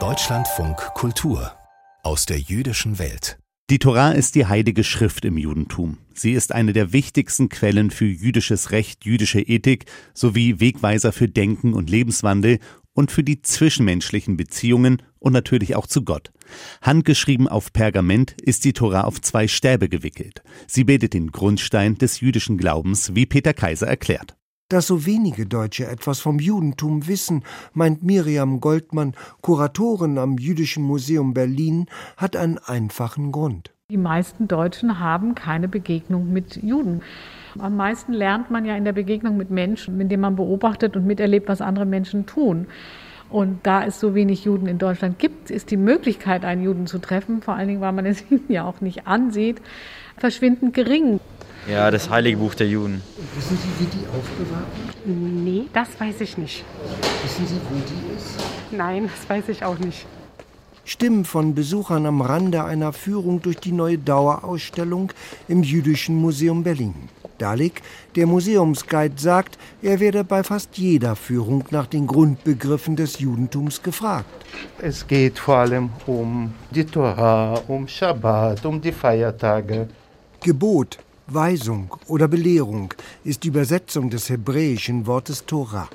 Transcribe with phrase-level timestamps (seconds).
[0.00, 1.52] Deutschlandfunk Kultur
[2.02, 3.38] aus der jüdischen Welt.
[3.68, 5.98] Die Torah ist die heilige Schrift im Judentum.
[6.14, 9.84] Sie ist eine der wichtigsten Quellen für jüdisches Recht, jüdische Ethik
[10.14, 12.60] sowie Wegweiser für Denken und Lebenswandel
[12.94, 16.32] und für die zwischenmenschlichen Beziehungen und natürlich auch zu Gott.
[16.80, 20.42] Handgeschrieben auf Pergament ist die Tora auf zwei Stäbe gewickelt.
[20.66, 24.34] Sie bildet den Grundstein des jüdischen Glaubens, wie Peter Kaiser erklärt.
[24.72, 27.44] Dass so wenige Deutsche etwas vom Judentum wissen,
[27.74, 29.12] meint Miriam Goldmann,
[29.42, 31.84] Kuratorin am Jüdischen Museum Berlin,
[32.16, 33.74] hat einen einfachen Grund.
[33.90, 37.02] Die meisten Deutschen haben keine Begegnung mit Juden.
[37.58, 41.48] Am meisten lernt man ja in der Begegnung mit Menschen, indem man beobachtet und miterlebt,
[41.48, 42.66] was andere Menschen tun.
[43.32, 46.98] Und da es so wenig Juden in Deutschland gibt, ist die Möglichkeit, einen Juden zu
[46.98, 49.60] treffen, vor allen Dingen, weil man es ihnen ja auch nicht ansieht,
[50.18, 51.18] verschwindend gering.
[51.68, 53.02] Ja, das Heilige Buch der Juden.
[53.36, 54.66] Wissen Sie, wie die aufbewahrt
[55.04, 55.16] wird?
[55.16, 56.64] Nee, das weiß ich nicht.
[57.22, 58.36] Wissen Sie, wo die ist?
[58.70, 60.06] Nein, das weiß ich auch nicht.
[60.84, 65.12] Stimmen von Besuchern am Rande einer Führung durch die neue Dauerausstellung
[65.46, 66.94] im Jüdischen Museum Berlin.
[67.42, 67.82] Dalik,
[68.14, 74.32] der Museumsguide, sagt, er werde bei fast jeder Führung nach den Grundbegriffen des Judentums gefragt.
[74.78, 79.88] Es geht vor allem um die Tora, um Schabbat, um die Feiertage.
[80.40, 85.88] Gebot, Weisung oder Belehrung ist die Übersetzung des hebräischen Wortes Tora.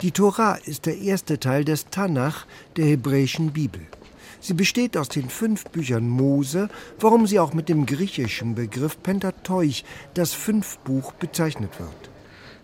[0.00, 3.82] Die Tora ist der erste Teil des Tanach, der hebräischen Bibel.
[4.40, 6.68] Sie besteht aus den fünf Büchern Mose,
[7.00, 12.10] warum sie auch mit dem griechischen Begriff Pentateuch, das Fünfbuch, bezeichnet wird.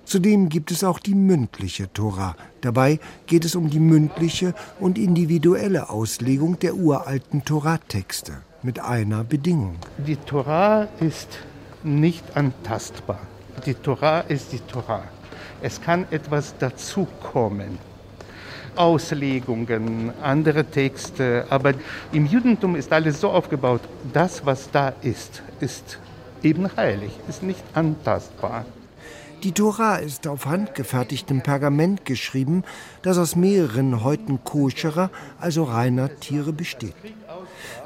[0.05, 2.37] Zudem gibt es auch die mündliche Tora.
[2.61, 9.77] Dabei geht es um die mündliche und individuelle Auslegung der uralten Toratexte mit einer Bedingung.
[10.07, 11.39] Die Tora ist
[11.83, 13.21] nicht antastbar.
[13.65, 15.05] Die Tora ist die Tora.
[15.63, 17.79] Es kann etwas dazukommen.
[18.77, 21.47] Auslegungen, andere Texte.
[21.51, 21.75] Aber
[22.13, 23.81] im Judentum ist alles so aufgebaut,
[24.13, 25.99] das, was da ist, ist
[26.43, 28.65] eben heilig, ist nicht antastbar.
[29.43, 32.65] Die Tora ist auf handgefertigtem Pergament geschrieben,
[33.03, 36.95] das aus mehreren Häuten koscherer, also reiner Tiere besteht.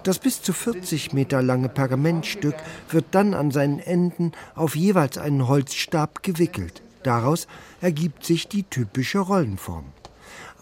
[0.05, 2.55] Das bis zu 40 Meter lange Pergamentstück
[2.91, 6.81] wird dann an seinen Enden auf jeweils einen Holzstab gewickelt.
[7.03, 7.49] Daraus
[7.81, 9.87] ergibt sich die typische Rollenform.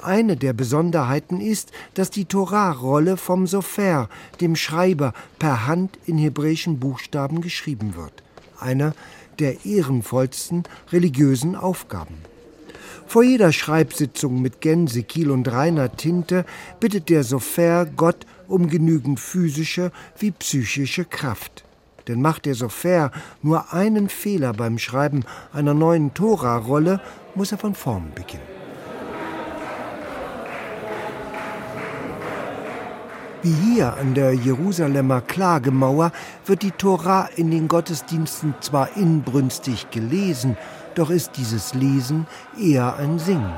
[0.03, 4.09] Eine der Besonderheiten ist, dass die Torah-Rolle vom Sofer,
[4.41, 8.23] dem Schreiber, per Hand in hebräischen Buchstaben geschrieben wird.
[8.61, 8.95] Einer
[9.39, 12.17] der ehrenvollsten religiösen Aufgaben.
[13.07, 16.45] Vor jeder Schreibsitzung mit Gänse, Kiel und reiner Tinte
[16.81, 21.65] bittet der Sofer Gott um genügend physische wie psychische Kraft.
[22.09, 23.13] Denn macht der Sofer
[23.43, 27.01] nur einen Fehler beim Schreiben einer neuen Tora-Rolle,
[27.35, 28.56] muss er von vorn beginnen.
[33.47, 36.11] Wie hier an der Jerusalemer Klagemauer
[36.47, 40.57] wird die Tora in den Gottesdiensten zwar inbrünstig gelesen,
[40.97, 42.27] doch ist dieses Lesen
[42.61, 43.55] eher ein Singen.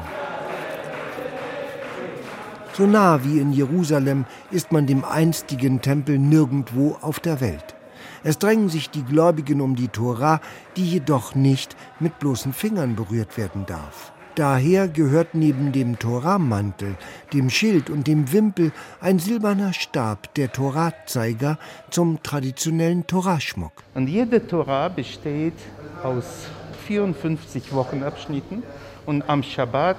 [2.74, 7.74] So nah wie in Jerusalem ist man dem einstigen Tempel nirgendwo auf der Welt.
[8.22, 10.42] Es drängen sich die Gläubigen um die Tora,
[10.76, 14.12] die jedoch nicht mit bloßen Fingern berührt werden darf.
[14.34, 16.94] Daher gehört neben dem Toramantel,
[17.32, 21.58] dem Schild und dem Wimpel ein silberner Stab, der Torazeiger,
[21.90, 23.72] zum traditionellen Toraschmuck.
[23.94, 25.54] Und jede Tora besteht
[26.02, 26.46] aus
[26.86, 28.62] 54 Wochenabschnitten
[29.06, 29.96] und am Schabbat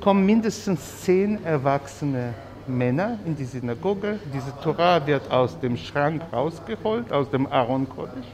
[0.00, 2.34] kommen mindestens zehn erwachsene
[2.68, 4.18] Männer in die Synagoge.
[4.32, 8.26] Diese Tora wird aus dem Schrank rausgeholt, aus dem Aaron Kodesh.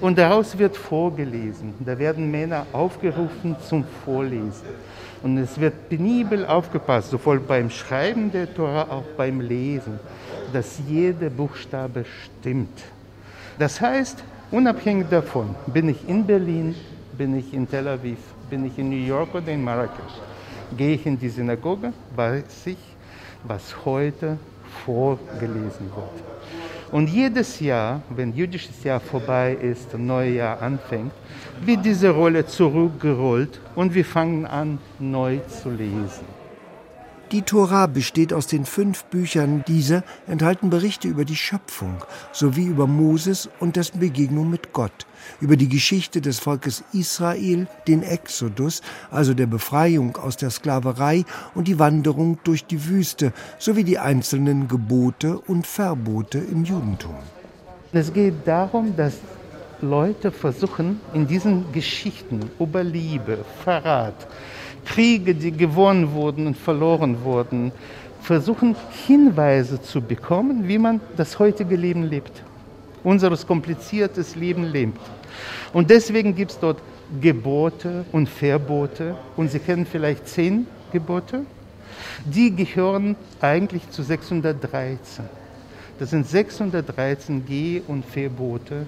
[0.00, 1.74] Und daraus wird vorgelesen.
[1.80, 4.66] Da werden Männer aufgerufen zum Vorlesen.
[5.22, 9.98] Und es wird penibel aufgepasst, sowohl beim Schreiben der Tora auch beim Lesen,
[10.52, 12.82] dass jeder Buchstabe stimmt.
[13.58, 16.74] Das heißt, unabhängig davon, bin ich in Berlin,
[17.16, 18.18] bin ich in Tel Aviv,
[18.50, 20.20] bin ich in New York oder in Marrakesch,
[20.76, 22.78] gehe ich in die Synagoge, weiß ich,
[23.44, 24.38] was heute
[24.84, 26.35] vorgelesen wird.
[26.92, 31.12] Und jedes Jahr, wenn jüdisches Jahr vorbei ist, ein neues Jahr anfängt,
[31.60, 36.35] wird diese Rolle zurückgerollt und wir fangen an, neu zu lesen.
[37.32, 39.64] Die Tora besteht aus den fünf Büchern.
[39.66, 45.06] Diese enthalten Berichte über die Schöpfung sowie über Moses und dessen Begegnung mit Gott,
[45.40, 48.80] über die Geschichte des Volkes Israel, den Exodus,
[49.10, 51.24] also der Befreiung aus der Sklaverei
[51.56, 57.16] und die Wanderung durch die Wüste, sowie die einzelnen Gebote und Verbote im Judentum.
[57.92, 59.14] Es geht darum, dass
[59.82, 64.28] Leute versuchen, in diesen Geschichten über Liebe, Verrat,
[64.86, 67.72] Kriege, die gewonnen wurden und verloren wurden,
[68.22, 68.74] versuchen
[69.06, 72.42] Hinweise zu bekommen, wie man das heutige Leben lebt,
[73.04, 75.00] unseres kompliziertes Leben lebt.
[75.72, 76.78] Und deswegen gibt es dort
[77.20, 79.16] Gebote und Verbote.
[79.36, 81.44] Und Sie kennen vielleicht zehn Gebote.
[82.24, 85.24] Die gehören eigentlich zu 613.
[85.98, 88.86] Das sind 613 Geh- und Verbote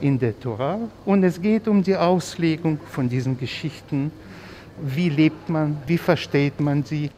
[0.00, 0.78] in der Tora.
[1.04, 4.10] Und es geht um die Auslegung von diesen Geschichten.
[4.80, 5.76] Wie lebt man?
[5.86, 7.10] Wie versteht man sie?